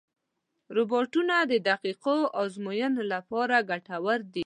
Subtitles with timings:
[0.75, 4.39] روبوټونه د دقیقو ازموینو لپاره ګټور دي.